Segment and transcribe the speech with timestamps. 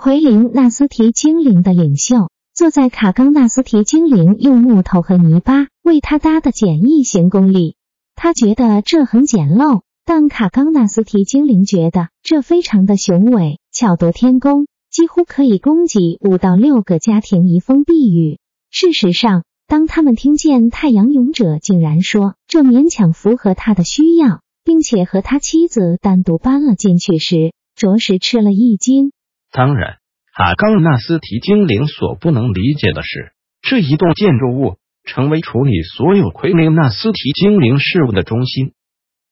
[0.00, 7.74] 奎林纳斯提精灵的领袖，坐在卡冈纳斯提精灵用木头和泥巴为他搭的简易行宫里。
[8.14, 18.38] 他觉得这很简陋，但卡冈纳斯提精灵觉得这非常的雄伟，巧夺天工，几乎可以供给五到六个家庭移风避雨。
[18.70, 29.10] 事实上，当他们听见太阳勇者竟然说这勉强符合他的需要，并且和他妻子单独搬了进去时，着实吃了一惊。
[29.50, 29.98] 当然，
[30.36, 33.32] 卡冈纳斯提精灵所不能理解的是，
[33.62, 38.72] 这一栋建筑物成为处理所有奎林纳斯提精灵事务的中心。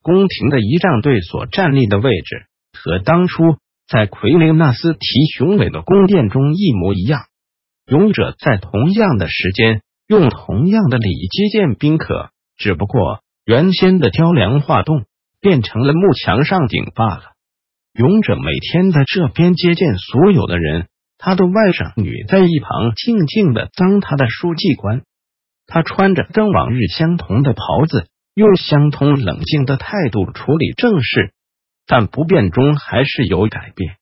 [0.03, 3.43] 宫廷的仪仗队所站立的位置和当初
[3.89, 4.99] 在奎林纳斯提
[5.37, 7.23] 雄伟的宫殿中一模一样。
[7.87, 15.05] 勇者在同样的时间用同样的礼接见宾客，只不过原先的雕梁画栋
[15.41, 17.36] 变成了木墙上顶罢了。
[17.99, 25.01] 勇者每天在这边接见所有的人，他的外甥女在一旁静静的当他的书记官。
[25.67, 31.33] 他穿着跟往日相同的袍子，用相同冷静的态度处理政事，
[31.87, 33.97] 但不变中还是有改变。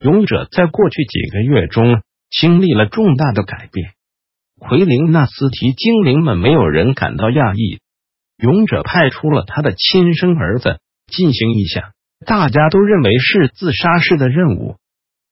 [0.00, 3.92] 勇者在过去几个月中经历了重大的改变。
[4.58, 7.78] 奎林纳斯提精灵们没有人感到讶异。
[8.36, 11.92] 勇者派出了他的亲生儿子进行一项。
[12.26, 14.76] 大家都认为是自杀式的任务。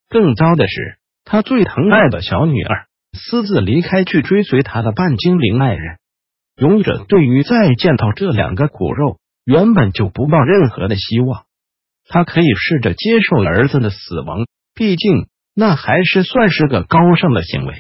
[0.08, 5.98] 更糟的是，他最疼爱的小女儿私自离开，去追随他的半精灵爱人。
[6.56, 11.44] 勇者对于再见到这两个骨肉，原本就不抱任何的希望。
[12.08, 17.74] 他可以试着接受儿子的死亡，毕竟那还是算是个高尚的行为。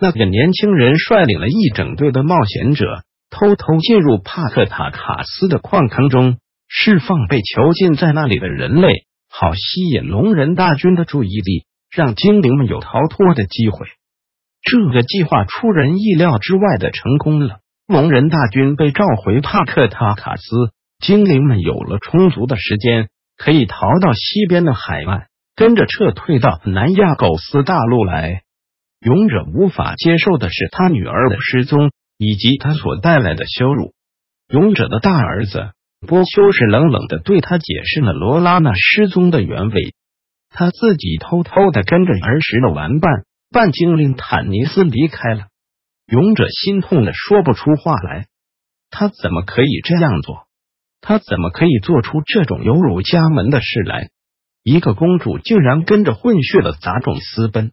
[0.00, 6.38] 那个年轻人率领了一整队的冒险者，偷偷进入帕克塔卡斯的矿坑中。
[6.68, 13.86] 释放被囚禁在那里的人类，好吸引龙人大军的注意力，让精灵们有逃脱的机会。
[14.62, 17.58] 这个计划出人意料之外的成功了。
[17.86, 20.42] 龙人大军被召回帕克塔卡斯，
[21.00, 28.42] 精灵们有了充足的时间，可以逃到西边的海岸，跟着撤退到南亚狗斯大陆来。
[29.00, 33.92] 勇者无法接受的是他女儿的失踪，以及他所带来的羞辱。
[34.48, 35.72] 勇者的大儿子。
[36.04, 39.94] 波修士冷冷的对他解释了罗拉娜失踪的原委。
[40.50, 45.46] 他自己偷偷的跟着儿时的玩伴半精灵坦尼斯离开了。
[46.06, 48.26] 勇者心痛的说不出话来。
[48.90, 50.46] 他怎么可以这样做？
[51.00, 54.10] 他怎么可以做出这种有辱家门的事来？
[54.62, 57.72] 一个公主竟然跟着混血的杂种私奔。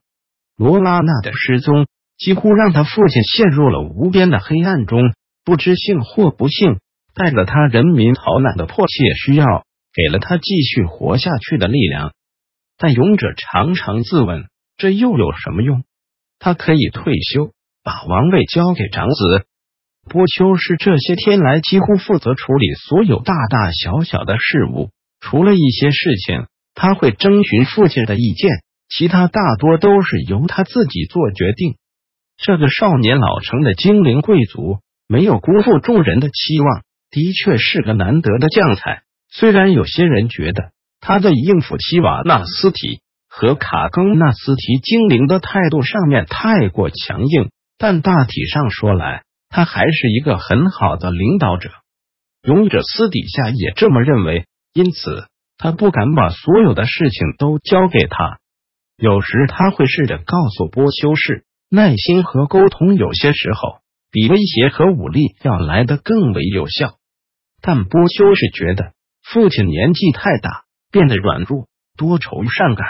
[0.57, 1.87] 罗拉娜的失踪
[2.17, 5.13] 几乎让他父亲陷入了无边的黑暗中，
[5.45, 6.79] 不知幸或不幸。
[7.21, 9.45] 带着他人民逃难的迫切需要，
[9.93, 12.13] 给了他继续活下去的力量。
[12.79, 14.45] 但勇者常常自问：
[14.75, 15.83] 这又有什么用？
[16.39, 17.51] 他可以退休，
[17.83, 19.45] 把王位交给长子
[20.09, 20.57] 波丘。
[20.57, 24.89] 是这些天来几乎负责处理所有大大小小的事务，
[25.19, 28.49] 除了一些事情他会征询父亲的意见，
[28.89, 31.75] 其他大多都是由他自己做决定。
[32.37, 36.81] 这个少年老成的精灵贵族没有辜负众人的期望。
[37.11, 51.69] 的确是个难得的将才，虽然有些人觉得他在应付希瓦纳斯提和卡更纳斯提精灵的态度上面太过强硬，但大体上说来，他还是一个很好的领导者。
[52.43, 55.28] 勇者私底下也这么认为，因此
[55.58, 58.40] 他不敢把所有的事情都交给他。
[58.97, 63.79] 有时他会试着告诉波修士，耐心和沟通有些时候
[64.11, 66.97] 比威胁和武力要来得更为有效。
[67.61, 68.93] 但波修是觉得
[69.23, 72.87] 父亲年纪太大，变得软弱、多愁善感。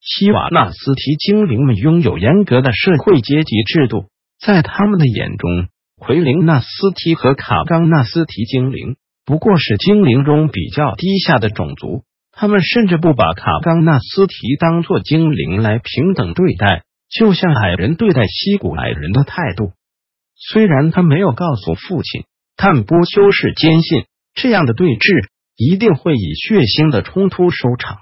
[0.00, 4.06] 希瓦纳斯提精灵们拥有严格的社会阶级制度，
[4.38, 5.68] 在他们的眼中，
[5.98, 12.04] 奎林纳斯提和卡冈纳斯提精灵不过是精灵中比较低下的种族。
[12.30, 19.72] 他们甚至不把卡冈纳斯提当作精灵来平等对待，就像矮人对待西古矮人的态度。
[20.36, 22.24] 虽然他没有告诉父亲。
[22.56, 27.98] 但波修士坚信，这样的对峙一定会以血腥的冲突收场。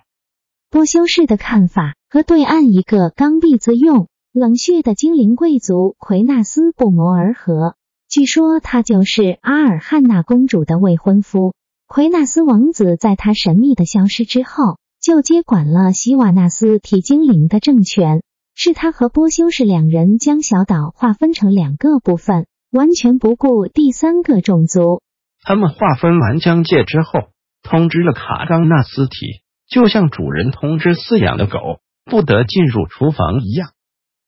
[0.70, 7.74] 波修士的看法和对岸一个刚愎自用、冷血的精灵贵族奎纳斯不谋而合。
[8.08, 11.54] 据说他就是阿尔汉娜公主的未婚夫。
[11.86, 18.22] 奎纳斯王子在他神秘的消失之后，就接管了希瓦纳斯提精灵的政权。
[18.56, 25.00] 是他和波修士两人将小岛划分成两个部分，完全不顾第三个种族。
[25.42, 27.28] 他们划分完疆界之后，
[27.62, 33.70] 通知了卡冈纳斯提，就像主人通知饲养的狗不得进入厨房一样。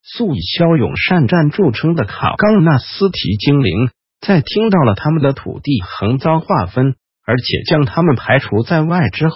[0.02, 3.90] 素以骁勇善战著称的卡冈纳斯提精灵，
[4.20, 6.94] 在听到了他们的土地横遭划分，
[7.26, 9.34] 而且将他们排除在外之后，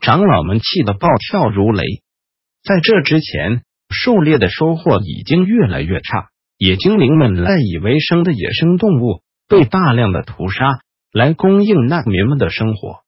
[0.00, 1.84] 长老们气得暴跳如雷。
[2.64, 3.62] 在这之前。
[3.88, 6.26] 狩猎的收获已经越来越差，
[6.58, 10.80] 野精灵们赖以为生的野生动物被大量的屠杀，
[11.12, 13.00] 来供应难民们的生活。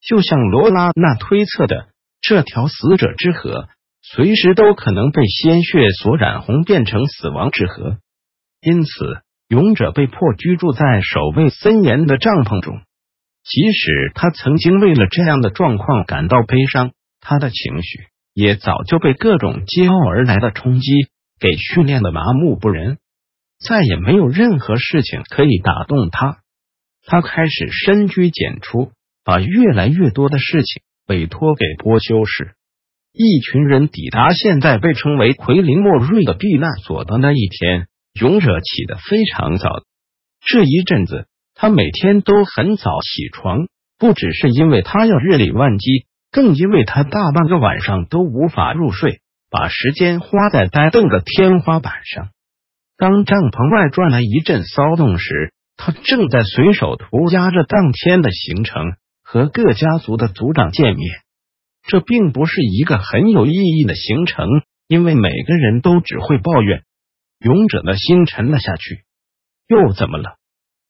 [0.00, 1.88] 就像罗拉那推测的，
[2.20, 3.68] 这条死者之河
[4.00, 7.96] 随时都可能被鲜血所染红，变成死亡之河。
[8.60, 8.90] 因此，
[9.48, 12.80] 勇者被迫居住在守卫森严的帐篷中。
[13.42, 18.06] 即使他曾经为了这样的状况感到悲伤，他的情绪。
[18.32, 20.90] 也早就被各种接踵而来的冲击
[21.40, 22.98] 给训练的麻木不仁，
[23.58, 26.38] 再也没有任何事情可以打动他。
[27.06, 28.92] 他开始深居简出，
[29.24, 32.54] 把越来越多的事情委托给波修士。
[33.12, 37.86] 一群人抵达现在被称为奎林莫瑞的避难所的那一天，
[38.20, 39.68] 勇者起得非常早。
[40.46, 46.06] 这一阵子，他每天都很早起床，不只是因为他要日理万机。
[46.32, 49.20] 更因为他大半个晚上都无法入睡，
[49.56, 52.30] 把时间花在呆瞪的天花板上。
[52.96, 61.08] 当帐篷外传来一阵骚动时，他正在随手涂鸦着当天的行程，和各家族的族长见面。
[61.86, 64.48] 这并不是一个很有意义的行程，
[64.88, 66.82] 因为每个人都只会抱怨。
[67.38, 69.04] 勇者的心沉了下去。
[69.68, 70.34] 又怎么了？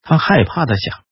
[0.00, 1.04] 他害怕的想。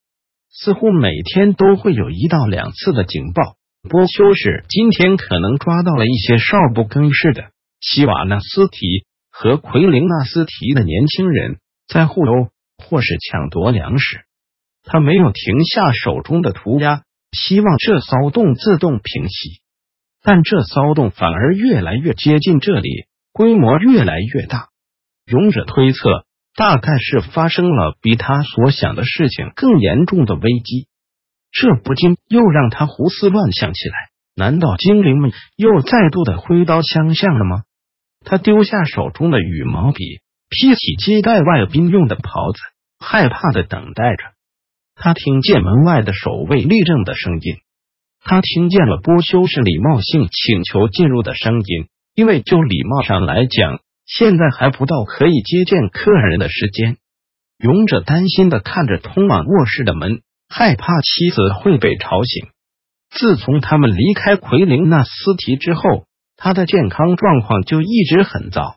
[0.48, 3.56] 似乎每天都会有一到两次的警报。
[3.88, 7.50] 波修士今天可能抓到了一些少不更事的
[7.80, 11.58] 希瓦纳斯提和奎林纳斯提的年轻人
[11.88, 12.48] 在互殴
[12.78, 14.20] 或是抢夺粮食。
[14.84, 17.02] 他没有停下手中的涂鸦，
[17.32, 19.60] 希望这骚动自动平息。
[20.22, 24.68] 但这骚动反而越来越接近这里，规模越来越大。
[25.26, 26.24] 勇者推测，
[26.56, 30.86] 大概是发生了比他所想的事情更严重的危机。
[31.52, 33.94] 这不禁又让他胡思乱想起来。
[34.34, 37.62] 难道精灵们又再度的挥刀相向了吗？
[38.24, 42.58] 他丢下手中的羽毛笔，披起接待外宾用的袍子，
[42.98, 44.24] 害怕的等待着。
[44.94, 47.56] 他听见门外的守卫立正的声音，
[48.24, 51.88] 他听见了波修士礼貌性请求进入的声音。
[52.14, 56.98] 因为就礼貌上来讲，现在还不到可以接见客人的时间。
[57.58, 60.20] 勇者担心的看着通往卧室的门。
[60.54, 62.48] 害怕妻子会被吵醒。
[63.08, 66.04] 自从他们离开奎林纳斯提之后，
[66.36, 68.76] 他的健康状况就一直很糟。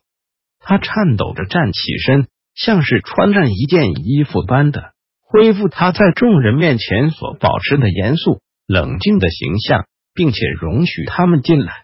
[0.60, 11.84] 他颤抖着站起身，像是穿上一件衣服般的恢复他在众人面前所保持的严肃冷静的形象，并且容许他们进来。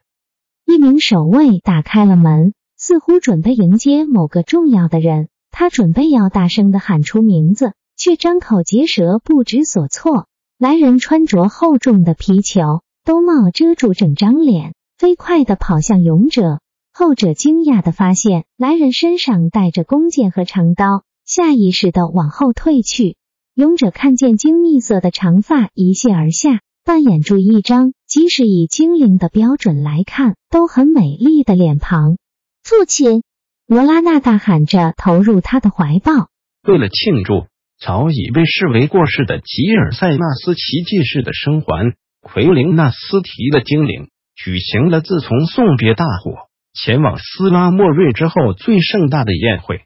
[0.65, 5.27] 一名守卫打开了门，似乎准备迎接某个重要的人。
[5.51, 7.73] 他准备要大声的喊出名字。
[8.01, 10.25] 却张口结舌，不知所措。
[10.57, 16.61] 来人穿着厚重的皮裘，兜帽遮住整张脸，飞快的跑向勇者。
[16.91, 23.17] 后者惊讶的发现，来人身上带着弓箭和长刀，下意识的往后退去。
[23.53, 32.17] 勇者看见金蜜色的长发一泻而下，扮演出一张即使以精灵的标准来看都很美丽的脸庞。
[32.63, 33.21] 父亲，
[33.67, 36.29] 罗拉娜大喊着投入他的怀抱。
[36.67, 37.50] 为了庆祝。
[37.81, 49.81] 早已被视为过世的吉尔塞纳斯奇迹式的生还，奎林纳斯提的精灵举行了自从送别大火前往斯拉莫瑞之后最盛大的宴会。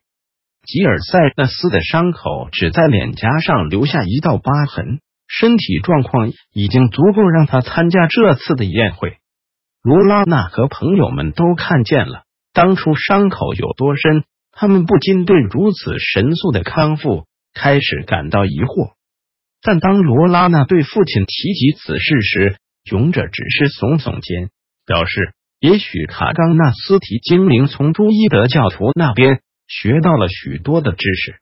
[0.65, 4.99] 吉尔塞纳斯的伤口只在脸颊上留下一道疤痕，
[5.29, 9.19] 身体状况已经足够让他参加这次的宴会。
[9.81, 17.25] 罗拉娜和朋友们都看见了当初伤口有多深，他们不禁对如此神速的康复。
[17.55, 18.91] 开始感到疑惑，
[19.63, 22.57] 但当罗拉娜对父亲提及此事时，
[22.91, 24.49] 勇者只是耸耸肩，
[24.85, 31.39] 表示也许卡冈纳斯提精灵从朱伊德教徒那边学到了许多的知识。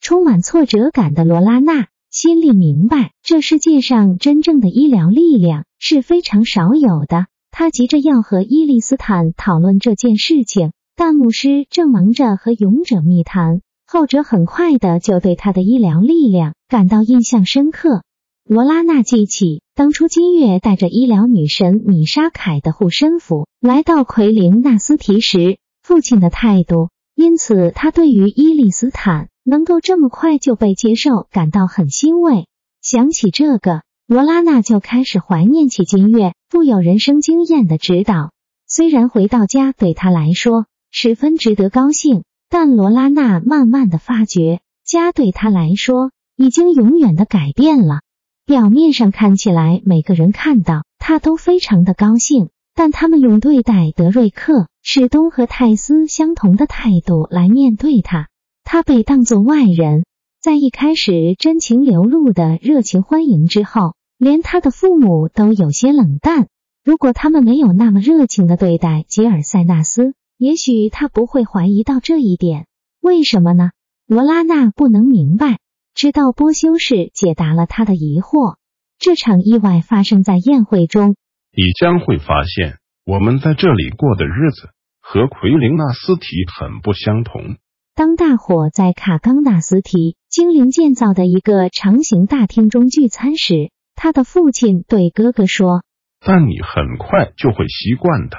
[0.00, 7.26] 充满挫折感的罗拉娜心里明白，这世界上真正的医疗力量是非常少有的。
[7.50, 13.60] 他急着要和伊利斯坦讨论这件事情，但牧师正忙着和勇者密谈。
[13.92, 18.04] 后者很快的就对他的医疗力量感到印象深刻。
[18.44, 32.46] 罗拉娜记起当初金月带着医疗女神米沙凯的护身符来到奎林纳斯提时，父亲的态度，因此他对于伊利斯坦能够这么快就被接受感到很欣慰。
[32.80, 38.30] 想起这个，罗拉娜就开始怀念起金月富有人生经验的指导。
[38.68, 42.22] 虽然回到家对他来说十分值得高兴。
[42.50, 48.00] 但罗拉娜慢慢的发觉，家对他来说已经永远的改变了。
[48.44, 58.26] 表面上看起来，每个人看到他都非常的高兴，但他们用对待德瑞克、史东和泰斯相同的态度来面对他。
[58.64, 60.04] 他被当作外人，
[60.42, 66.48] 在一开始真情流露的热情欢迎之后，连他的父母都有些冷淡。
[66.82, 70.14] 如果他们没有那么热情的对待吉尔塞纳斯。
[70.40, 72.66] 也许他不会怀疑到这一点，
[73.02, 73.72] 为什么呢？
[74.06, 75.58] 罗拉娜不能明白。
[75.94, 78.56] 直到波修士解答了他的疑惑。
[78.98, 81.14] 这场意外发生在宴会中，
[81.52, 84.70] 你将会发现我们在这里过的日子
[85.02, 86.26] 和奎林纳斯提
[86.58, 87.58] 很不相同。
[87.94, 95.82] 当大伙在卡冈纳斯提精灵建造的一个长形大厅中聚餐时，他的父亲对哥哥说
[96.24, 98.38] ：“但你很快就会习惯的。”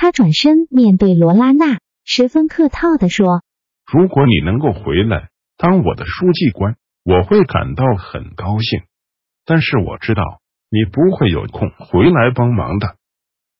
[0.00, 3.42] 他转身面对罗拉娜，十分客套的说
[3.92, 8.82] ：“如果你能够回来当我的书记官，我会感到很高兴。
[9.44, 10.22] 但是我知道
[10.70, 12.94] 你不会有空回来帮忙的。”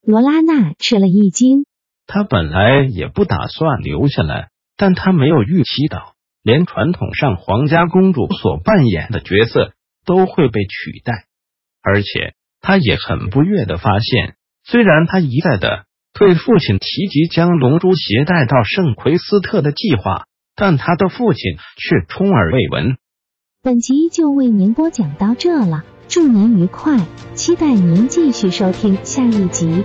[0.06, 1.66] 罗拉娜吃了一惊，
[2.06, 6.14] 她本来也不打算留下来，但她没有预期到，
[6.44, 9.72] 连传统上皇家公主所扮演的角色
[10.06, 11.24] 都会被取代，
[11.82, 15.87] 而且她也很不悦的发现，虽然她一再的。
[16.18, 20.24] 对父亲提及将龙珠携带到圣奎斯特的计划，
[20.56, 21.42] 但他的父亲
[21.76, 22.96] 却充耳未闻。
[23.62, 26.98] 本集就为您播讲到这了，祝您愉快，
[27.34, 29.84] 期待您继续收听下一集。